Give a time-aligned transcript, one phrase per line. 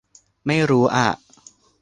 [0.45, 1.07] ไม่รู้อะ